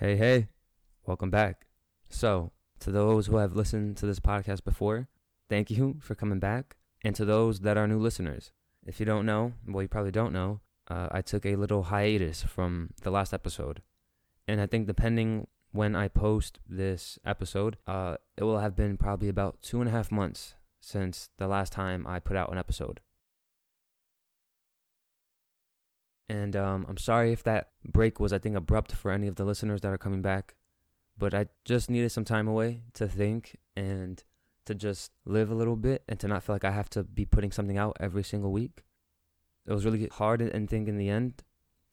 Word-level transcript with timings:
Hey, 0.00 0.14
hey, 0.14 0.46
welcome 1.06 1.28
back. 1.28 1.66
So, 2.08 2.52
to 2.78 2.92
those 2.92 3.26
who 3.26 3.38
have 3.38 3.56
listened 3.56 3.96
to 3.96 4.06
this 4.06 4.20
podcast 4.20 4.62
before, 4.62 5.08
thank 5.48 5.72
you 5.72 5.96
for 5.98 6.14
coming 6.14 6.38
back. 6.38 6.76
And 7.02 7.16
to 7.16 7.24
those 7.24 7.58
that 7.62 7.76
are 7.76 7.88
new 7.88 7.98
listeners, 7.98 8.52
if 8.86 9.00
you 9.00 9.06
don't 9.06 9.26
know, 9.26 9.54
well, 9.66 9.82
you 9.82 9.88
probably 9.88 10.12
don't 10.12 10.32
know, 10.32 10.60
uh, 10.88 11.08
I 11.10 11.20
took 11.20 11.44
a 11.44 11.56
little 11.56 11.82
hiatus 11.82 12.44
from 12.44 12.90
the 13.02 13.10
last 13.10 13.34
episode. 13.34 13.82
And 14.46 14.60
I 14.60 14.66
think 14.66 14.86
depending 14.86 15.48
when 15.72 15.96
I 15.96 16.06
post 16.06 16.60
this 16.68 17.18
episode, 17.26 17.76
uh, 17.84 18.18
it 18.36 18.44
will 18.44 18.60
have 18.60 18.76
been 18.76 18.98
probably 18.98 19.28
about 19.28 19.62
two 19.62 19.80
and 19.80 19.88
a 19.88 19.92
half 19.92 20.12
months 20.12 20.54
since 20.80 21.28
the 21.38 21.48
last 21.48 21.72
time 21.72 22.06
I 22.06 22.20
put 22.20 22.36
out 22.36 22.52
an 22.52 22.58
episode. 22.58 23.00
And 26.28 26.54
um, 26.56 26.84
I'm 26.88 26.98
sorry 26.98 27.32
if 27.32 27.42
that 27.44 27.70
break 27.84 28.20
was, 28.20 28.32
I 28.32 28.38
think, 28.38 28.56
abrupt 28.56 28.92
for 28.92 29.10
any 29.10 29.28
of 29.28 29.36
the 29.36 29.44
listeners 29.44 29.80
that 29.80 29.92
are 29.92 29.98
coming 29.98 30.22
back. 30.22 30.54
But 31.16 31.34
I 31.34 31.46
just 31.64 31.90
needed 31.90 32.12
some 32.12 32.24
time 32.24 32.46
away 32.46 32.82
to 32.94 33.08
think 33.08 33.56
and 33.74 34.22
to 34.66 34.74
just 34.74 35.10
live 35.24 35.50
a 35.50 35.54
little 35.54 35.76
bit 35.76 36.04
and 36.08 36.20
to 36.20 36.28
not 36.28 36.42
feel 36.42 36.54
like 36.54 36.64
I 36.64 36.70
have 36.70 36.90
to 36.90 37.02
be 37.02 37.24
putting 37.24 37.50
something 37.50 37.78
out 37.78 37.96
every 37.98 38.22
single 38.22 38.52
week. 38.52 38.82
It 39.66 39.72
was 39.72 39.84
really 39.84 40.06
hard, 40.12 40.42
I 40.42 40.66
think, 40.66 40.88
in 40.88 40.98
the 40.98 41.08
end 41.08 41.42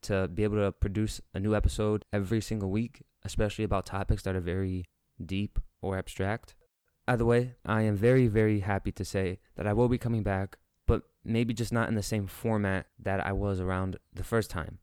to 0.03 0.27
be 0.27 0.43
able 0.43 0.57
to 0.57 0.71
produce 0.71 1.21
a 1.33 1.39
new 1.39 1.55
episode 1.55 2.05
every 2.13 2.41
single 2.41 2.69
week, 2.69 3.03
especially 3.23 3.63
about 3.63 3.85
topics 3.85 4.23
that 4.23 4.35
are 4.35 4.41
very 4.41 4.85
deep 5.25 5.59
or 5.81 5.97
abstract. 5.97 6.53
Either 7.07 7.25
way, 7.25 7.55
I 7.65 7.83
am 7.83 7.95
very, 7.95 8.27
very 8.27 8.59
happy 8.59 8.91
to 8.91 9.05
say 9.05 9.39
that 9.55 9.65
I 9.65 9.73
will 9.73 9.89
be 9.89 9.97
coming 9.97 10.23
back 10.23 10.57
maybe 11.25 11.53
just 11.53 11.73
not 11.73 11.89
in 11.89 11.95
the 11.95 12.03
same 12.03 12.27
format 12.27 12.87
that 12.99 13.25
I 13.25 13.31
was 13.33 13.59
around 13.59 13.97
the 14.13 14.23
first 14.23 14.49
time. 14.49 14.79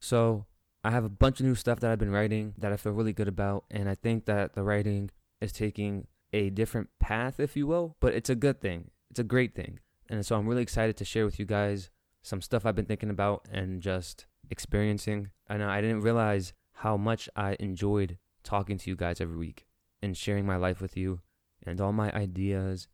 So, 0.00 0.46
I 0.82 0.90
have 0.90 1.04
a 1.04 1.08
bunch 1.08 1.40
of 1.40 1.46
new 1.46 1.54
stuff 1.54 1.80
that 1.80 1.90
I've 1.90 1.98
been 1.98 2.10
writing 2.10 2.52
that 2.58 2.72
I 2.72 2.76
feel 2.76 2.92
really 2.92 3.14
good 3.14 3.28
about, 3.28 3.64
and 3.70 3.88
I 3.88 3.94
think 3.94 4.26
that 4.26 4.52
the 4.52 4.62
writing 4.62 5.10
is 5.40 5.50
taking 5.50 6.06
a 6.34 6.50
different 6.50 6.90
path, 6.98 7.40
if 7.40 7.56
you 7.56 7.66
will, 7.66 7.96
but 8.00 8.12
it's 8.12 8.28
a 8.28 8.34
good 8.34 8.60
thing. 8.60 8.90
It's 9.10 9.20
a 9.20 9.24
great 9.24 9.54
thing. 9.54 9.78
And 10.10 10.26
so 10.26 10.36
I'm 10.36 10.46
really 10.46 10.62
excited 10.62 10.96
to 10.98 11.04
share 11.04 11.24
with 11.24 11.38
you 11.38 11.46
guys 11.46 11.90
some 12.22 12.42
stuff 12.42 12.66
I've 12.66 12.74
been 12.74 12.84
thinking 12.84 13.08
about 13.08 13.46
and 13.50 13.80
just 13.80 14.26
experiencing. 14.50 15.30
I 15.48 15.56
know 15.56 15.68
I 15.68 15.80
didn't 15.80 16.00
realize 16.00 16.52
how 16.72 16.96
much 16.96 17.28
I 17.36 17.56
enjoyed 17.60 18.18
talking 18.42 18.76
to 18.78 18.90
you 18.90 18.96
guys 18.96 19.20
every 19.20 19.36
week 19.36 19.66
and 20.02 20.16
sharing 20.16 20.44
my 20.44 20.56
life 20.56 20.80
with 20.80 20.96
you 20.96 21.20
and 21.64 21.80
all 21.80 21.92
my 21.92 22.12
ideas 22.12 22.88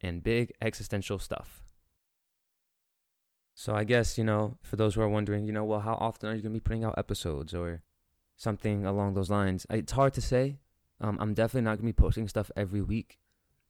and 0.00 0.22
big 0.22 0.52
existential 0.60 1.18
stuff. 1.18 1.62
So 3.54 3.74
I 3.74 3.84
guess, 3.84 4.16
you 4.16 4.24
know, 4.24 4.56
for 4.62 4.76
those 4.76 4.94
who 4.94 5.00
are 5.00 5.08
wondering, 5.08 5.44
you 5.44 5.52
know, 5.52 5.64
well, 5.64 5.80
how 5.80 5.94
often 5.94 6.28
are 6.28 6.34
you 6.34 6.42
going 6.42 6.52
to 6.52 6.60
be 6.60 6.62
putting 6.62 6.84
out 6.84 6.96
episodes 6.96 7.52
or 7.52 7.82
something 8.36 8.86
along 8.86 9.14
those 9.14 9.30
lines? 9.30 9.66
It's 9.68 9.92
hard 9.92 10.14
to 10.14 10.20
say. 10.20 10.58
Um, 11.00 11.18
I'm 11.20 11.34
definitely 11.34 11.62
not 11.62 11.78
going 11.78 11.92
to 11.92 11.94
be 11.98 12.02
posting 12.02 12.28
stuff 12.28 12.50
every 12.56 12.82
week 12.82 13.18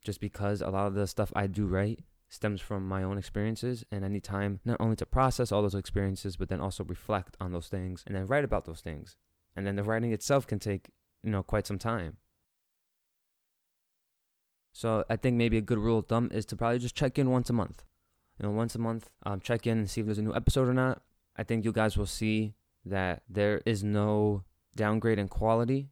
just 0.02 0.20
because 0.20 0.60
a 0.60 0.68
lot 0.68 0.86
of 0.86 0.94
the 0.94 1.06
stuff 1.06 1.32
I 1.34 1.46
do 1.46 1.66
write 1.66 2.00
stems 2.28 2.60
from 2.60 2.86
my 2.86 3.02
own 3.02 3.16
experiences 3.16 3.84
and 3.90 4.04
I 4.04 4.08
need 4.08 4.24
time 4.24 4.60
not 4.64 4.76
only 4.80 4.96
to 4.96 5.06
process 5.06 5.50
all 5.50 5.62
those 5.62 5.74
experiences, 5.74 6.36
but 6.36 6.48
then 6.48 6.60
also 6.60 6.84
reflect 6.84 7.36
on 7.40 7.52
those 7.52 7.68
things 7.68 8.04
and 8.06 8.14
then 8.14 8.26
write 8.26 8.44
about 8.44 8.66
those 8.66 8.80
things. 8.80 9.16
And 9.56 9.66
then 9.66 9.76
the 9.76 9.82
writing 9.82 10.12
itself 10.12 10.46
can 10.46 10.58
take, 10.58 10.90
you 11.22 11.30
know, 11.30 11.42
quite 11.42 11.66
some 11.66 11.78
time. 11.78 12.18
So 14.78 15.02
I 15.10 15.16
think 15.16 15.36
maybe 15.36 15.58
a 15.58 15.60
good 15.60 15.80
rule 15.80 15.98
of 15.98 16.06
thumb 16.06 16.30
is 16.32 16.46
to 16.46 16.56
probably 16.56 16.78
just 16.78 16.94
check 16.94 17.18
in 17.18 17.32
once 17.32 17.50
a 17.50 17.52
month. 17.52 17.82
You 18.38 18.46
know, 18.46 18.54
once 18.54 18.76
a 18.76 18.78
month, 18.78 19.10
um, 19.26 19.40
check 19.40 19.66
in 19.66 19.76
and 19.78 19.90
see 19.90 20.02
if 20.02 20.06
there's 20.06 20.20
a 20.20 20.22
new 20.22 20.32
episode 20.32 20.68
or 20.68 20.72
not. 20.72 21.02
I 21.36 21.42
think 21.42 21.64
you 21.64 21.72
guys 21.72 21.98
will 21.98 22.06
see 22.06 22.54
that 22.84 23.24
there 23.28 23.60
is 23.66 23.82
no 23.82 24.44
downgrade 24.76 25.18
in 25.18 25.26
quality. 25.26 25.88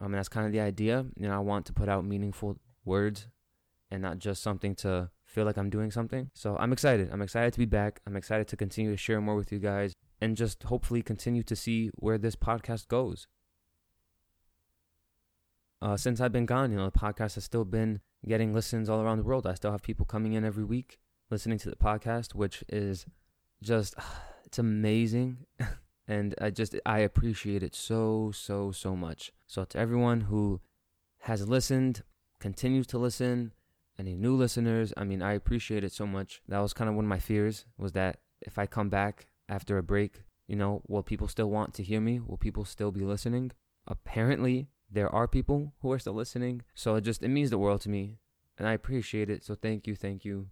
I 0.00 0.04
mean, 0.04 0.12
that's 0.12 0.28
kind 0.28 0.46
of 0.46 0.52
the 0.52 0.60
idea. 0.60 1.06
You 1.16 1.26
know, 1.26 1.34
I 1.34 1.40
want 1.40 1.66
to 1.66 1.72
put 1.72 1.88
out 1.88 2.04
meaningful 2.04 2.60
words 2.84 3.26
and 3.90 4.00
not 4.00 4.18
just 4.20 4.44
something 4.44 4.76
to 4.76 5.10
feel 5.24 5.44
like 5.44 5.58
I'm 5.58 5.68
doing 5.68 5.90
something. 5.90 6.30
So 6.34 6.56
I'm 6.56 6.72
excited. 6.72 7.10
I'm 7.12 7.20
excited 7.20 7.52
to 7.54 7.58
be 7.58 7.66
back. 7.66 8.00
I'm 8.06 8.14
excited 8.14 8.46
to 8.46 8.56
continue 8.56 8.92
to 8.92 8.96
share 8.96 9.20
more 9.20 9.34
with 9.34 9.50
you 9.50 9.58
guys 9.58 9.92
and 10.20 10.36
just 10.36 10.62
hopefully 10.62 11.02
continue 11.02 11.42
to 11.42 11.56
see 11.56 11.90
where 11.96 12.16
this 12.16 12.36
podcast 12.36 12.86
goes 12.86 13.26
uh, 15.80 15.96
since 15.96 16.20
I've 16.20 16.32
been 16.32 16.46
gone, 16.46 16.70
you 16.70 16.76
know, 16.76 16.86
the 16.86 16.98
podcast 16.98 17.34
has 17.34 17.44
still 17.44 17.64
been 17.64 18.00
getting 18.26 18.52
listens 18.52 18.88
all 18.88 19.00
around 19.00 19.18
the 19.18 19.24
world. 19.24 19.46
I 19.46 19.54
still 19.54 19.70
have 19.70 19.82
people 19.82 20.06
coming 20.06 20.32
in 20.32 20.44
every 20.44 20.64
week 20.64 20.98
listening 21.30 21.58
to 21.58 21.70
the 21.70 21.76
podcast, 21.76 22.34
which 22.34 22.64
is 22.68 23.06
just, 23.62 23.94
it's 24.44 24.58
amazing. 24.58 25.38
and 26.08 26.34
I 26.40 26.50
just, 26.50 26.74
I 26.84 27.00
appreciate 27.00 27.62
it 27.62 27.74
so, 27.74 28.32
so, 28.34 28.72
so 28.72 28.96
much. 28.96 29.32
So 29.46 29.64
to 29.64 29.78
everyone 29.78 30.22
who 30.22 30.60
has 31.20 31.48
listened, 31.48 32.02
continues 32.40 32.86
to 32.88 32.98
listen, 32.98 33.52
any 33.98 34.14
new 34.14 34.34
listeners, 34.34 34.92
I 34.96 35.04
mean, 35.04 35.22
I 35.22 35.32
appreciate 35.32 35.84
it 35.84 35.92
so 35.92 36.06
much. 36.06 36.40
That 36.48 36.60
was 36.60 36.72
kind 36.72 36.88
of 36.88 36.96
one 36.96 37.04
of 37.04 37.08
my 37.08 37.18
fears 37.18 37.66
was 37.76 37.92
that 37.92 38.18
if 38.40 38.58
I 38.58 38.66
come 38.66 38.88
back 38.88 39.26
after 39.48 39.76
a 39.78 39.82
break, 39.82 40.22
you 40.46 40.56
know, 40.56 40.82
will 40.88 41.02
people 41.02 41.28
still 41.28 41.50
want 41.50 41.74
to 41.74 41.82
hear 41.82 42.00
me? 42.00 42.20
Will 42.20 42.36
people 42.36 42.64
still 42.64 42.90
be 42.90 43.04
listening? 43.04 43.50
Apparently, 43.86 44.68
there 44.90 45.12
are 45.14 45.28
people 45.28 45.74
who 45.80 45.92
are 45.92 45.98
still 45.98 46.14
listening. 46.14 46.62
So 46.74 46.94
it 46.96 47.02
just 47.02 47.22
it 47.22 47.28
means 47.28 47.50
the 47.50 47.58
world 47.58 47.80
to 47.82 47.90
me. 47.90 48.18
And 48.56 48.66
I 48.66 48.72
appreciate 48.72 49.30
it. 49.30 49.44
So 49.44 49.54
thank 49.54 49.86
you, 49.86 49.94
thank 49.94 50.24
you. 50.24 50.48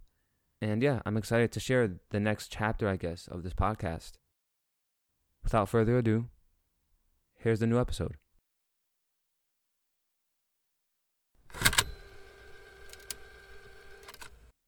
And 0.61 0.81
yeah, 0.81 1.01
I'm 1.05 1.17
excited 1.17 1.51
to 1.51 1.59
share 1.59 1.99
the 2.09 2.19
next 2.19 2.51
chapter, 2.51 2.87
I 2.87 2.95
guess, 2.95 3.27
of 3.27 3.43
this 3.43 3.53
podcast. 3.53 4.13
Without 5.43 5.69
further 5.69 5.97
ado, 5.97 6.27
here's 7.37 7.59
the 7.59 7.67
new 7.67 7.79
episode. 7.79 8.15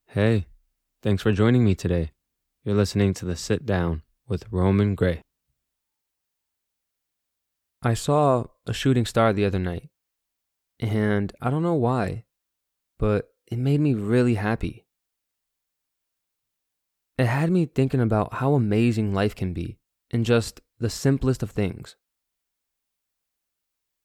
Hey, 0.08 0.48
thanks 1.04 1.22
for 1.22 1.32
joining 1.32 1.64
me 1.64 1.76
today. 1.76 2.12
You're 2.64 2.76
listening 2.76 3.14
to 3.16 3.26
the 3.26 3.36
Sit 3.36 3.66
Down 3.66 4.02
with 4.28 4.46
Roman 4.52 4.96
Gray. 4.96 5.22
I 7.82 7.94
saw 7.94 8.46
a 8.70 8.74
shooting 8.74 9.06
star 9.06 9.34
the 9.34 9.46
other 9.46 9.60
night, 9.60 9.90
and 10.80 11.34
I 11.42 11.50
don't 11.50 11.64
know 11.64 11.74
why, 11.74 12.26
but 13.00 13.30
it 13.48 13.58
made 13.58 13.82
me 13.82 13.96
really 13.96 14.36
happy. 14.36 14.86
It 17.18 17.26
had 17.26 17.50
me 17.50 17.66
thinking 17.66 18.00
about 18.00 18.36
how 18.36 18.54
amazing 18.54 19.14
life 19.14 19.36
can 19.36 19.54
be 19.54 19.80
in 20.12 20.24
just 20.24 20.62
the 20.80 20.90
simplest 20.90 21.44
of 21.44 21.52
things. 21.52 21.96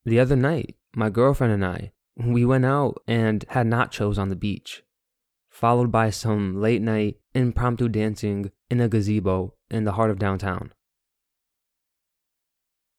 The 0.04 0.18
other 0.18 0.36
night, 0.36 0.76
my 0.96 1.10
girlfriend 1.10 1.52
and 1.52 1.64
I, 1.64 1.92
we 2.16 2.44
went 2.44 2.64
out 2.64 3.02
and 3.06 3.44
had 3.50 3.66
nachos 3.66 4.18
on 4.18 4.30
the 4.30 4.36
beach, 4.36 4.82
followed 5.48 5.92
by 5.92 6.10
some 6.10 6.60
late 6.60 6.82
night 6.82 7.18
impromptu 7.34 7.88
dancing 7.88 8.50
in 8.70 8.80
a 8.80 8.88
gazebo 8.88 9.54
in 9.70 9.84
the 9.84 9.92
heart 9.92 10.10
of 10.10 10.18
downtown. 10.18 10.72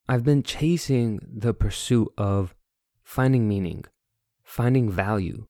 I've 0.08 0.24
been 0.24 0.44
chasing 0.44 1.20
the 1.28 1.54
pursuit 1.54 2.14
of 2.18 2.54
finding 3.04 3.48
meaning, 3.48 3.86
finding 4.44 4.90
value, 4.90 5.48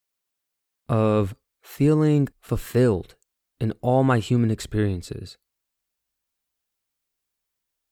of 0.88 1.36
feeling 1.62 2.30
fulfilled 2.40 3.16
in 3.60 3.74
all 3.82 4.04
my 4.04 4.20
human 4.20 4.52
experiences. 4.52 5.38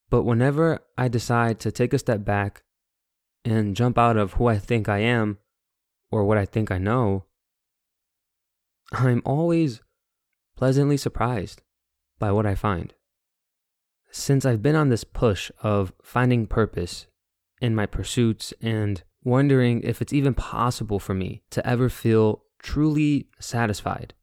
But 0.10 0.24
whenever 0.24 0.80
I 0.98 1.08
decide 1.08 1.60
to 1.62 1.72
take 1.72 1.92
a 1.92 2.00
step 2.00 2.24
back 2.24 2.64
and 3.44 3.76
jump 3.76 3.98
out 3.98 4.16
of 4.16 4.34
who 4.34 4.48
I 4.48 4.58
think 4.58 4.88
I 4.88 5.00
am 5.00 5.40
or 6.12 6.24
what 6.24 6.38
I 6.38 6.46
think 6.46 6.72
I 6.72 6.78
know, 6.78 7.26
I'm 8.92 9.22
always 9.26 9.82
pleasantly 10.56 10.98
surprised 10.98 11.62
by 12.20 12.32
what 12.32 12.46
I 12.46 12.56
find 12.56 12.94
since 14.14 14.46
I've 14.46 14.62
been 14.62 14.76
on 14.76 14.90
this 14.90 15.04
push 15.04 15.52
of 15.64 15.92
finding 16.04 16.46
purpose 16.46 17.08
in 17.60 17.74
my 17.74 17.88
pursuits 17.88 18.54
and 18.62 19.02
wondering 19.24 19.82
if 19.82 20.02
it's 20.02 20.14
even 20.14 20.36
possible 20.36 21.00
for 21.00 21.16
me 21.16 21.42
to 21.50 21.68
ever 21.68 21.90
feel 21.90 22.44
truly 22.62 23.28
satisfied, 23.40 24.14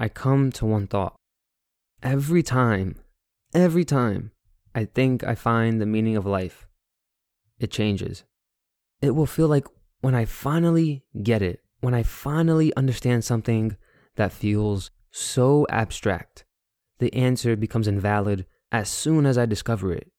I 0.00 0.08
come 0.08 0.50
to 0.52 0.66
one 0.66 0.88
thought. 0.88 1.14
Every 2.02 2.42
time, 2.42 2.96
every 3.54 3.84
time 3.84 4.32
I 4.74 4.84
think 4.84 5.22
I 5.22 5.36
find 5.36 5.80
the 5.80 5.86
meaning 5.86 6.16
of 6.16 6.26
life, 6.26 6.66
it 7.60 7.70
changes. 7.70 8.24
It 9.00 9.12
will 9.12 9.26
feel 9.26 9.48
like 9.48 9.66
when 10.00 10.16
I 10.16 10.24
finally 10.24 11.04
get 11.22 11.40
it, 11.40 11.60
when 11.80 11.94
I 11.94 12.02
finally 12.02 12.74
understand 12.74 13.24
something 13.24 13.76
that 14.16 14.32
feels 14.32 14.90
so 15.12 15.66
abstract, 15.70 16.44
the 16.98 17.14
answer 17.14 17.54
becomes 17.54 17.86
invalid 17.86 18.44
as 18.70 18.88
soon 18.88 19.26
as 19.26 19.38
I 19.38 19.46
discover 19.46 19.92
it, 19.92 20.10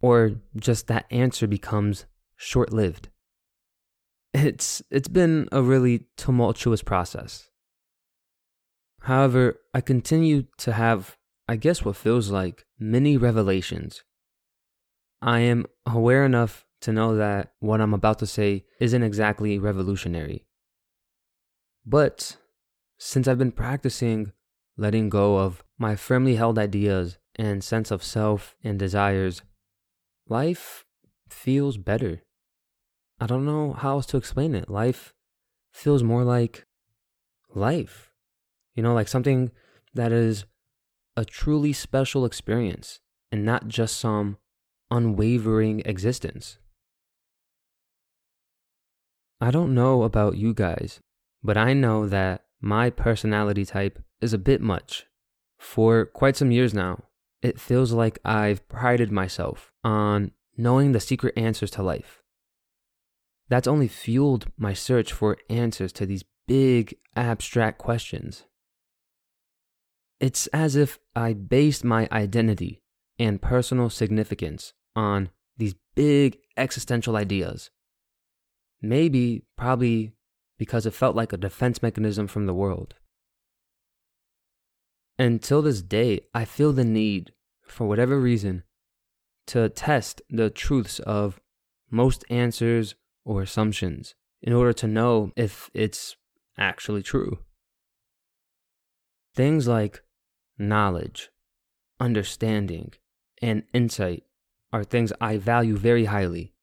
or 0.00 0.32
just 0.56 0.86
that 0.86 1.06
answer 1.10 1.46
becomes 1.46 2.06
short 2.36 2.72
lived. 2.72 3.08
It's, 4.34 4.82
it's 4.90 5.08
been 5.08 5.48
a 5.52 5.62
really 5.62 6.06
tumultuous 6.16 6.82
process. 6.82 7.50
However, 9.02 9.60
I 9.74 9.80
continue 9.80 10.44
to 10.58 10.72
have, 10.72 11.16
I 11.48 11.56
guess, 11.56 11.84
what 11.84 11.96
feels 11.96 12.30
like 12.30 12.64
many 12.78 13.16
revelations 13.16 14.02
I 15.22 15.38
am 15.38 15.66
aware 15.86 16.24
enough 16.24 16.66
to 16.80 16.92
know 16.92 17.14
that 17.14 17.52
what 17.60 17.80
I'm 17.80 17.94
about 17.94 18.18
to 18.18 18.26
say 18.26 18.64
isn't 18.80 19.04
exactly 19.04 19.56
revolutionary. 19.56 20.46
But 21.86 22.38
since 22.98 23.28
I've 23.28 23.38
been 23.38 23.52
practicing 23.52 24.32
letting 24.76 25.08
go 25.08 25.38
of 25.38 25.62
my 25.78 25.94
firmly 25.94 26.34
held 26.34 26.58
ideas 26.58 27.18
and 27.36 27.62
sense 27.64 27.90
of 27.90 28.02
self 28.02 28.56
and 28.62 28.78
desires, 28.78 29.42
life 30.28 30.84
feels 31.28 31.76
better. 31.76 32.22
I 33.20 33.26
don't 33.26 33.44
know 33.44 33.72
how 33.72 33.92
else 33.92 34.06
to 34.06 34.16
explain 34.16 34.54
it. 34.54 34.68
Life 34.68 35.14
feels 35.72 36.02
more 36.02 36.24
like 36.24 36.66
life. 37.54 38.12
You 38.74 38.82
know, 38.82 38.94
like 38.94 39.08
something 39.08 39.50
that 39.94 40.12
is 40.12 40.44
a 41.16 41.24
truly 41.24 41.72
special 41.72 42.24
experience 42.24 43.00
and 43.30 43.44
not 43.44 43.68
just 43.68 43.98
some 43.98 44.38
unwavering 44.90 45.82
existence. 45.84 46.58
I 49.40 49.50
don't 49.50 49.74
know 49.74 50.02
about 50.04 50.36
you 50.36 50.54
guys, 50.54 51.00
but 51.42 51.56
I 51.56 51.72
know 51.72 52.06
that 52.06 52.44
my 52.60 52.90
personality 52.90 53.64
type 53.64 53.98
is 54.20 54.32
a 54.32 54.38
bit 54.38 54.60
much. 54.60 55.06
For 55.58 56.06
quite 56.06 56.36
some 56.36 56.52
years 56.52 56.72
now, 56.72 57.04
it 57.42 57.60
feels 57.60 57.92
like 57.92 58.18
I've 58.24 58.66
prided 58.68 59.10
myself 59.10 59.72
on 59.82 60.30
knowing 60.56 60.92
the 60.92 61.00
secret 61.00 61.34
answers 61.36 61.70
to 61.72 61.82
life. 61.82 62.22
That's 63.48 63.66
only 63.66 63.88
fueled 63.88 64.46
my 64.56 64.72
search 64.72 65.12
for 65.12 65.36
answers 65.50 65.92
to 65.94 66.06
these 66.06 66.24
big, 66.46 66.96
abstract 67.16 67.78
questions. 67.78 68.44
It's 70.20 70.46
as 70.48 70.76
if 70.76 70.98
I 71.16 71.32
based 71.32 71.84
my 71.84 72.08
identity 72.12 72.80
and 73.18 73.42
personal 73.42 73.90
significance 73.90 74.72
on 74.94 75.30
these 75.56 75.74
big 75.94 76.38
existential 76.56 77.16
ideas. 77.16 77.70
Maybe, 78.80 79.44
probably 79.56 80.12
because 80.58 80.86
it 80.86 80.94
felt 80.94 81.16
like 81.16 81.32
a 81.32 81.36
defense 81.36 81.82
mechanism 81.82 82.28
from 82.28 82.46
the 82.46 82.54
world. 82.54 82.94
Until 85.18 85.62
this 85.62 85.82
day, 85.82 86.20
I 86.34 86.44
feel 86.44 86.72
the 86.72 86.84
need, 86.84 87.32
for 87.62 87.86
whatever 87.86 88.18
reason, 88.18 88.64
to 89.48 89.68
test 89.68 90.22
the 90.30 90.50
truths 90.50 90.98
of 91.00 91.40
most 91.90 92.24
answers 92.30 92.94
or 93.24 93.42
assumptions 93.42 94.14
in 94.40 94.52
order 94.52 94.72
to 94.72 94.86
know 94.86 95.32
if 95.36 95.70
it's 95.74 96.16
actually 96.58 97.02
true. 97.02 97.38
Things 99.34 99.68
like 99.68 100.02
knowledge, 100.58 101.30
understanding, 102.00 102.92
and 103.40 103.64
insight 103.72 104.24
are 104.72 104.84
things 104.84 105.12
I 105.20 105.36
value 105.36 105.76
very 105.76 106.06
highly. 106.06 106.54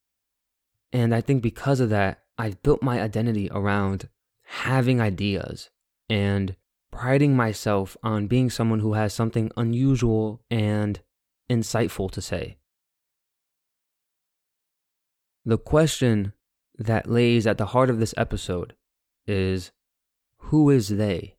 And 0.91 1.13
I 1.13 1.21
think 1.21 1.43
because 1.43 1.79
of 1.79 1.89
that, 1.89 2.23
I've 2.37 2.63
built 2.63 2.81
my 2.81 3.01
identity 3.01 3.49
around 3.51 4.09
having 4.43 4.99
ideas 4.99 5.69
and 6.09 6.55
priding 6.91 7.35
myself 7.35 7.95
on 8.03 8.27
being 8.27 8.49
someone 8.49 8.79
who 8.79 8.93
has 8.93 9.13
something 9.13 9.51
unusual 9.55 10.41
and 10.49 10.99
insightful 11.49 12.09
to 12.11 12.21
say. 12.21 12.57
The 15.45 15.57
question 15.57 16.33
that 16.77 17.09
lays 17.09 17.47
at 17.47 17.57
the 17.57 17.67
heart 17.67 17.89
of 17.89 17.99
this 17.99 18.13
episode 18.17 18.75
is 19.25 19.71
who 20.37 20.69
is 20.69 20.89
they? 20.89 21.35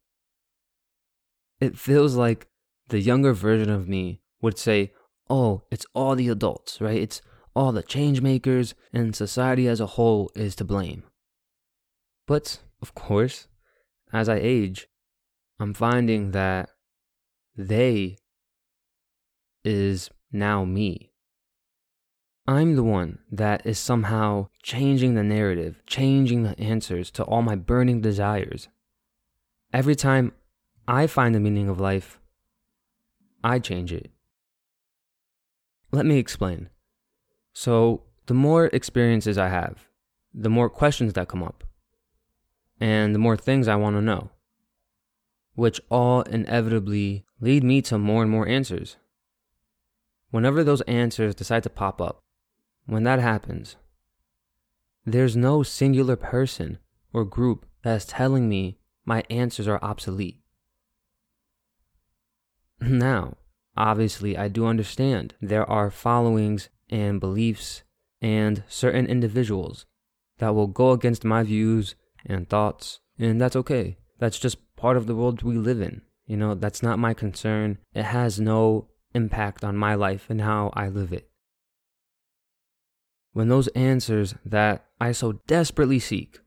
It 1.60 1.76
feels 1.76 2.16
like 2.16 2.48
the 2.88 3.00
younger 3.00 3.32
version 3.32 3.70
of 3.70 3.88
me 3.88 4.22
would 4.40 4.58
say, 4.58 4.92
oh, 5.28 5.62
it's 5.70 5.86
all 5.94 6.16
the 6.16 6.28
adults, 6.28 6.80
right? 6.80 7.00
It's 7.00 7.20
all 7.54 7.72
the 7.72 7.82
change 7.82 8.20
makers 8.20 8.74
and 8.92 9.14
society 9.14 9.68
as 9.68 9.80
a 9.80 9.86
whole 9.86 10.30
is 10.34 10.54
to 10.56 10.64
blame. 10.64 11.04
But, 12.26 12.60
of 12.80 12.94
course, 12.94 13.48
as 14.12 14.28
I 14.28 14.36
age, 14.36 14.88
I'm 15.60 15.74
finding 15.74 16.30
that 16.30 16.70
they 17.54 18.16
is 19.62 20.10
now 20.32 20.64
me. 20.64 21.12
I'm 22.46 22.76
the 22.76 22.82
one 22.82 23.18
that 23.30 23.66
is 23.66 23.78
somehow 23.78 24.48
changing 24.62 25.14
the 25.14 25.22
narrative, 25.22 25.82
changing 25.86 26.44
the 26.44 26.58
answers 26.58 27.10
to 27.10 27.24
all 27.24 27.42
my 27.42 27.56
burning 27.56 28.00
desires. 28.00 28.68
Every 29.70 29.94
time 29.94 30.32
I 30.88 31.06
find 31.06 31.34
the 31.34 31.40
meaning 31.40 31.68
of 31.68 31.78
life, 31.78 32.18
I 33.44 33.58
change 33.58 33.92
it. 33.92 34.10
Let 35.92 36.06
me 36.06 36.16
explain. 36.16 36.70
So, 37.52 38.04
the 38.26 38.34
more 38.34 38.66
experiences 38.66 39.36
I 39.36 39.48
have, 39.48 39.88
the 40.32 40.48
more 40.48 40.70
questions 40.70 41.12
that 41.12 41.28
come 41.28 41.42
up, 41.42 41.64
and 42.80 43.14
the 43.14 43.18
more 43.18 43.36
things 43.36 43.68
I 43.68 43.76
want 43.76 43.96
to 43.96 44.00
know, 44.00 44.30
which 45.54 45.80
all 45.90 46.22
inevitably 46.22 47.24
lead 47.40 47.64
me 47.64 47.82
to 47.82 47.98
more 47.98 48.22
and 48.22 48.30
more 48.30 48.48
answers. 48.48 48.96
Whenever 50.30 50.62
those 50.62 50.80
answers 50.82 51.34
decide 51.34 51.62
to 51.64 51.70
pop 51.70 52.00
up, 52.00 52.22
when 52.86 53.02
that 53.04 53.18
happens, 53.18 53.76
there's 55.04 55.36
no 55.36 55.62
singular 55.62 56.16
person 56.16 56.78
or 57.12 57.24
group 57.24 57.66
that 57.82 57.96
is 57.96 58.04
telling 58.04 58.48
me 58.48 58.78
my 59.04 59.24
answers 59.30 59.66
are 59.66 59.82
obsolete. 59.82 60.38
Now, 62.80 63.36
obviously, 63.76 64.38
I 64.38 64.48
do 64.48 64.66
understand 64.66 65.34
there 65.40 65.68
are 65.68 65.90
followings 65.90 66.70
and 66.88 67.20
beliefs 67.20 67.82
and 68.22 68.62
certain 68.68 69.06
individuals 69.06 69.84
that 70.38 70.54
will 70.54 70.66
go 70.66 70.92
against 70.92 71.24
my 71.24 71.42
views 71.42 71.94
and 72.24 72.48
thoughts, 72.48 73.00
and 73.18 73.40
that's 73.40 73.56
okay. 73.56 73.98
That's 74.18 74.38
just 74.38 74.58
part 74.80 74.96
of 74.96 75.06
the 75.06 75.14
world 75.14 75.42
we 75.42 75.56
live 75.56 75.82
in. 75.82 76.00
You 76.26 76.38
know, 76.38 76.54
that's 76.54 76.82
not 76.82 76.98
my 76.98 77.12
concern. 77.12 77.78
It 77.92 78.04
has 78.04 78.40
no 78.40 78.88
impact 79.14 79.62
on 79.62 79.76
my 79.76 79.94
life 79.94 80.30
and 80.30 80.40
how 80.40 80.70
I 80.74 80.88
live 80.88 81.12
it. 81.12 81.28
When 83.32 83.48
those 83.48 83.68
answers 83.68 84.34
that 84.44 84.86
I 85.00 85.12
so 85.12 85.32
desperately 85.46 85.98
seek 85.98 86.40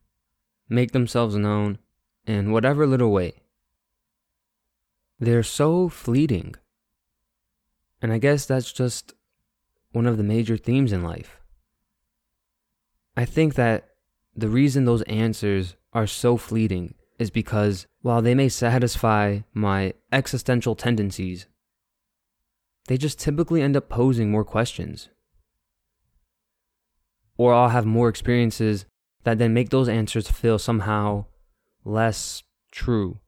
make 0.67 0.91
themselves 0.91 1.35
known 1.35 1.77
in 2.25 2.51
whatever 2.51 2.87
little 2.87 3.11
way, 3.11 3.33
they're 5.19 5.43
so 5.43 5.87
fleeting. 5.87 6.55
And 8.01 8.11
I 8.11 8.17
guess 8.17 8.45
that's 8.45 8.73
just 8.73 9.13
one 9.91 10.07
of 10.07 10.17
the 10.17 10.23
major 10.23 10.57
themes 10.57 10.91
in 10.91 11.03
life. 11.03 11.39
I 13.15 13.25
think 13.25 13.53
that 13.55 13.89
the 14.35 14.49
reason 14.49 14.85
those 14.85 15.03
answers 15.03 15.75
are 15.93 16.07
so 16.07 16.35
fleeting 16.35 16.95
is 17.23 17.31
because 17.31 17.87
while 18.01 18.21
they 18.21 18.35
may 18.35 18.49
satisfy 18.49 19.39
my 19.53 19.93
existential 20.11 20.75
tendencies, 20.75 21.47
they 22.87 22.97
just 22.97 23.17
typically 23.17 23.61
end 23.61 23.77
up 23.77 23.87
posing 23.87 24.29
more 24.29 24.43
questions. 24.43 25.07
Or 27.37 27.53
I'll 27.53 27.69
have 27.69 27.85
more 27.85 28.09
experiences 28.09 28.85
that 29.23 29.37
then 29.37 29.53
make 29.53 29.69
those 29.69 29.87
answers 29.87 30.29
feel 30.29 30.59
somehow 30.59 31.25
less 31.85 32.43
true, 32.71 33.19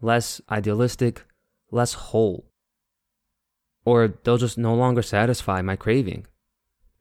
less 0.00 0.40
idealistic, 0.50 1.24
less 1.70 1.94
whole. 1.94 2.50
Or 3.84 4.08
they'll 4.08 4.36
just 4.36 4.58
no 4.58 4.74
longer 4.74 5.02
satisfy 5.02 5.62
my 5.62 5.76
craving. 5.76 6.26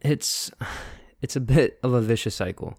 It's 0.02 0.52
it's 1.22 1.36
a 1.36 1.42
bit 1.42 1.80
of 1.82 1.94
a 1.94 2.02
vicious 2.02 2.36
cycle. 2.36 2.78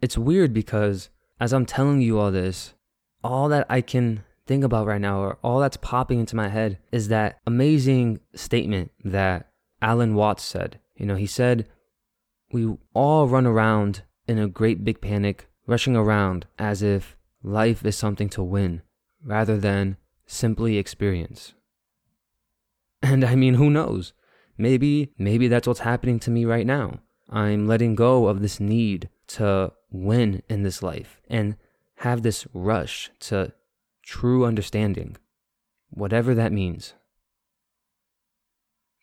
It's 0.00 0.16
weird 0.16 0.52
because 0.54 1.10
as 1.40 1.52
I'm 1.52 1.66
telling 1.66 2.00
you 2.00 2.18
all 2.18 2.30
this, 2.30 2.74
all 3.22 3.48
that 3.48 3.66
I 3.68 3.80
can 3.80 4.24
think 4.46 4.64
about 4.64 4.86
right 4.86 5.00
now, 5.00 5.20
or 5.20 5.38
all 5.42 5.60
that's 5.60 5.76
popping 5.76 6.20
into 6.20 6.36
my 6.36 6.48
head, 6.48 6.78
is 6.92 7.08
that 7.08 7.38
amazing 7.46 8.20
statement 8.34 8.92
that 9.04 9.50
Alan 9.82 10.14
Watts 10.14 10.44
said. 10.44 10.78
You 10.96 11.06
know, 11.06 11.16
he 11.16 11.26
said, 11.26 11.68
We 12.52 12.76
all 12.94 13.28
run 13.28 13.46
around 13.46 14.02
in 14.26 14.38
a 14.38 14.48
great 14.48 14.84
big 14.84 15.00
panic, 15.00 15.48
rushing 15.66 15.96
around 15.96 16.46
as 16.58 16.82
if 16.82 17.16
life 17.42 17.84
is 17.84 17.96
something 17.96 18.28
to 18.30 18.42
win 18.42 18.82
rather 19.22 19.58
than 19.58 19.96
simply 20.26 20.78
experience. 20.78 21.54
And 23.02 23.24
I 23.24 23.36
mean, 23.36 23.54
who 23.54 23.70
knows? 23.70 24.14
Maybe, 24.58 25.12
maybe 25.18 25.48
that's 25.48 25.68
what's 25.68 25.80
happening 25.80 26.18
to 26.20 26.30
me 26.30 26.44
right 26.44 26.66
now. 26.66 27.00
I'm 27.28 27.66
letting 27.66 27.94
go 27.94 28.26
of 28.26 28.40
this 28.40 28.58
need 28.58 29.10
to 29.28 29.72
win 29.90 30.42
in 30.48 30.62
this 30.62 30.82
life 30.82 31.20
and 31.28 31.56
have 31.96 32.22
this 32.22 32.46
rush 32.52 33.10
to 33.20 33.52
true 34.02 34.44
understanding, 34.44 35.16
whatever 35.90 36.34
that 36.34 36.52
means. 36.52 36.94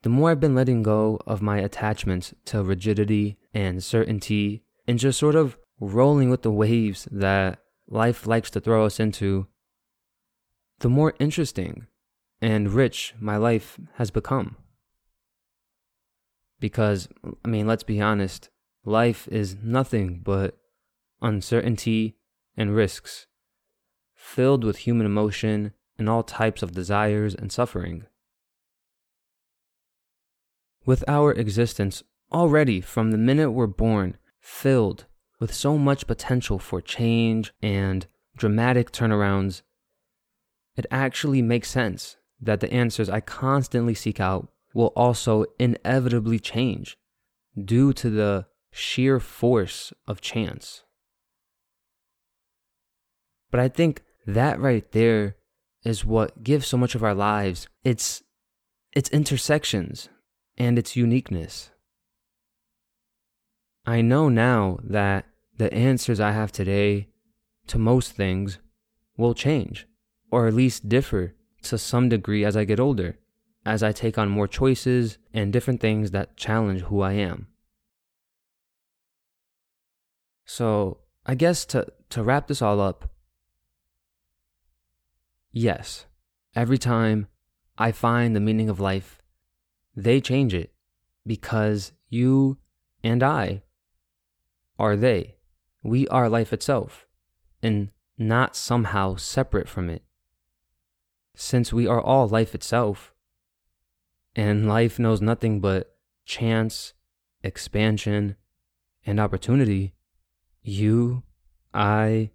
The 0.03 0.09
more 0.09 0.31
I've 0.31 0.39
been 0.39 0.55
letting 0.55 0.83
go 0.83 1.19
of 1.25 1.41
my 1.41 1.59
attachments 1.59 2.33
to 2.45 2.61
rigidity 2.61 3.37
and 3.53 3.83
certainty 3.83 4.63
and 4.85 4.99
just 4.99 5.17
sort 5.17 5.35
of 5.35 5.57
rolling 5.79 6.29
with 6.29 6.41
the 6.41 6.51
waves 6.51 7.07
that 7.11 7.59
life 7.87 8.27
likes 8.27 8.49
to 8.51 8.59
throw 8.59 8.85
us 8.85 8.99
into, 8.99 9.47
the 10.79 10.89
more 10.89 11.13
interesting 11.19 11.87
and 12.41 12.73
rich 12.73 13.15
my 13.19 13.37
life 13.37 13.79
has 13.95 14.11
become. 14.11 14.57
Because, 16.59 17.07
I 17.43 17.47
mean, 17.47 17.67
let's 17.67 17.83
be 17.83 18.01
honest, 18.01 18.49
life 18.83 19.27
is 19.29 19.55
nothing 19.63 20.19
but 20.23 20.57
uncertainty 21.23 22.17
and 22.55 22.75
risks, 22.75 23.27
filled 24.13 24.63
with 24.63 24.79
human 24.79 25.05
emotion 25.05 25.73
and 25.97 26.09
all 26.09 26.23
types 26.23 26.61
of 26.61 26.73
desires 26.73 27.33
and 27.33 27.51
suffering. 27.51 28.05
With 30.85 31.03
our 31.07 31.31
existence 31.31 32.03
already 32.31 32.81
from 32.81 33.11
the 33.11 33.17
minute 33.17 33.51
we're 33.51 33.67
born 33.67 34.17
filled 34.39 35.05
with 35.39 35.53
so 35.53 35.77
much 35.77 36.07
potential 36.07 36.59
for 36.59 36.81
change 36.81 37.53
and 37.61 38.05
dramatic 38.35 38.91
turnarounds, 38.91 39.61
it 40.75 40.85
actually 40.91 41.41
makes 41.41 41.69
sense 41.69 42.17
that 42.41 42.59
the 42.59 42.71
answers 42.73 43.09
I 43.09 43.21
constantly 43.21 43.93
seek 43.93 44.19
out 44.19 44.49
will 44.73 44.91
also 44.95 45.45
inevitably 45.59 46.39
change 46.39 46.97
due 47.63 47.93
to 47.93 48.09
the 48.09 48.47
sheer 48.71 49.19
force 49.19 49.93
of 50.07 50.19
chance. 50.19 50.83
But 53.53 53.59
I 53.59 53.69
think 53.69 54.01
that 54.25 54.59
right 54.59 54.91
there 54.93 55.35
is 55.85 56.03
what 56.03 56.43
gives 56.43 56.65
so 56.65 56.75
much 56.75 56.95
of 56.95 57.03
our 57.03 57.13
lives 57.13 57.67
its 57.83 58.23
its 58.93 59.11
intersections 59.11 60.09
and 60.57 60.79
its 60.79 60.95
uniqueness. 60.95 61.69
I 63.85 64.01
know 64.01 64.27
now 64.27 64.79
that 64.83 65.27
the 65.55 65.71
answers 65.71 66.19
I 66.19 66.31
have 66.31 66.51
today 66.51 67.09
to 67.67 67.77
most 67.77 68.13
things 68.13 68.57
will 69.17 69.35
change, 69.35 69.85
or 70.31 70.47
at 70.47 70.55
least 70.55 70.89
differ 70.89 71.35
to 71.61 71.77
some 71.77 72.09
degree 72.09 72.43
as 72.43 72.57
I 72.57 72.63
get 72.63 72.79
older, 72.79 73.19
as 73.67 73.83
I 73.83 73.91
take 73.91 74.17
on 74.17 74.29
more 74.29 74.47
choices 74.47 75.19
and 75.31 75.53
different 75.53 75.79
things 75.79 76.09
that 76.09 76.37
challenge 76.37 76.81
who 76.81 77.01
I 77.01 77.13
am. 77.13 77.49
So, 80.43 81.01
I 81.23 81.35
guess 81.35 81.65
to, 81.65 81.85
to 82.09 82.23
wrap 82.23 82.47
this 82.47 82.63
all 82.63 82.81
up, 82.81 83.12
yes, 85.53 86.07
every 86.55 86.77
time 86.77 87.27
I 87.77 87.93
find 87.93 88.35
the 88.35 88.41
meaning 88.41 88.69
of 88.69 88.81
life, 88.81 89.21
they 89.95 90.19
change 90.19 90.53
it 90.53 90.73
because 91.25 91.93
you 92.09 92.57
and 93.03 93.23
I 93.23 93.63
are 94.77 94.97
they. 94.97 95.35
We 95.83 96.07
are 96.07 96.29
life 96.29 96.51
itself, 96.51 97.05
and 97.61 97.89
not 98.17 98.55
somehow 98.55 99.15
separate 99.15 99.69
from 99.69 99.89
it. 99.89 100.03
Since 101.35 101.71
we 101.71 101.87
are 101.87 102.01
all 102.01 102.27
life 102.27 102.55
itself, 102.55 103.13
and 104.35 104.67
life 104.67 104.97
knows 104.97 105.21
nothing 105.21 105.59
but 105.59 105.95
chance, 106.25 106.93
expansion, 107.43 108.35
and 109.05 109.19
opportunity, 109.19 109.93
you, 110.61 111.23
I, 111.73 112.31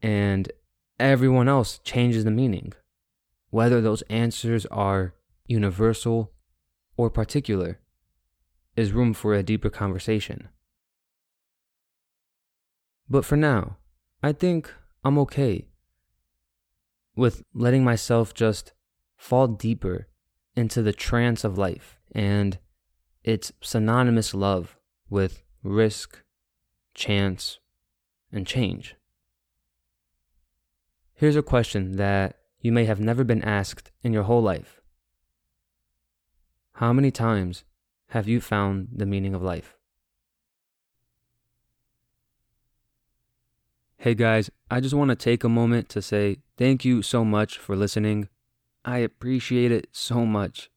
and 0.00 0.50
everyone 0.98 1.48
else 1.48 1.78
changes 1.78 2.24
the 2.24 2.30
meaning, 2.30 2.72
whether 3.50 3.80
those 3.80 4.02
answers 4.02 4.66
are 4.66 5.14
universal 5.46 6.32
or 6.96 7.10
particular, 7.10 7.78
is 8.76 8.92
room 8.92 9.14
for 9.14 9.34
a 9.34 9.42
deeper 9.42 9.70
conversation. 9.70 10.48
But 13.08 13.24
for 13.24 13.36
now, 13.36 13.78
I 14.22 14.32
think 14.32 14.72
I'm 15.04 15.18
okay 15.18 15.66
with 17.16 17.42
letting 17.54 17.82
myself 17.82 18.34
just 18.34 18.72
fall 19.16 19.48
deeper 19.48 20.08
into 20.54 20.82
the 20.82 20.92
trance 20.92 21.44
of 21.44 21.58
life 21.58 21.98
and 22.12 22.58
its 23.24 23.52
synonymous 23.60 24.34
love 24.34 24.76
with 25.08 25.42
risk, 25.62 26.22
chance, 26.94 27.58
and 28.30 28.46
change. 28.46 28.94
Here's 31.18 31.34
a 31.34 31.42
question 31.42 31.96
that 31.96 32.36
you 32.60 32.70
may 32.70 32.84
have 32.84 33.00
never 33.00 33.24
been 33.24 33.42
asked 33.42 33.90
in 34.04 34.12
your 34.12 34.22
whole 34.22 34.40
life 34.40 34.80
How 36.74 36.92
many 36.92 37.10
times 37.10 37.64
have 38.10 38.28
you 38.28 38.40
found 38.40 38.90
the 38.92 39.04
meaning 39.04 39.34
of 39.34 39.42
life? 39.42 39.76
Hey 43.96 44.14
guys, 44.14 44.48
I 44.70 44.78
just 44.78 44.94
want 44.94 45.08
to 45.08 45.16
take 45.16 45.42
a 45.42 45.48
moment 45.48 45.88
to 45.88 46.00
say 46.00 46.36
thank 46.56 46.84
you 46.84 47.02
so 47.02 47.24
much 47.24 47.58
for 47.58 47.74
listening. 47.74 48.28
I 48.84 48.98
appreciate 48.98 49.72
it 49.72 49.88
so 49.90 50.24
much. 50.24 50.70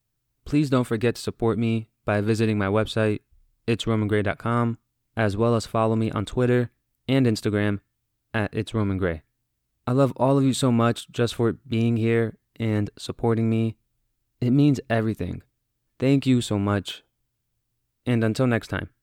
Please 0.43 0.71
don't 0.71 0.85
forget 0.85 1.13
to 1.17 1.21
support 1.21 1.59
me 1.59 1.87
by 2.03 2.19
visiting 2.19 2.57
my 2.57 2.65
website, 2.65 3.19
itsromangray.com, 3.67 4.79
as 5.15 5.37
well 5.37 5.53
as 5.53 5.67
follow 5.67 5.95
me 5.95 6.09
on 6.09 6.25
Twitter 6.25 6.71
and 7.07 7.27
Instagram 7.27 7.81
at 8.33 8.51
itsromangray. 8.53 9.21
I 9.87 9.93
love 9.93 10.13
all 10.15 10.37
of 10.37 10.43
you 10.43 10.53
so 10.53 10.71
much 10.71 11.09
just 11.09 11.35
for 11.35 11.53
being 11.53 11.97
here 11.97 12.37
and 12.59 12.89
supporting 12.97 13.49
me. 13.49 13.77
It 14.39 14.51
means 14.51 14.79
everything. 14.89 15.41
Thank 15.99 16.25
you 16.25 16.41
so 16.41 16.59
much. 16.59 17.03
And 18.05 18.23
until 18.23 18.47
next 18.47 18.67
time. 18.67 18.91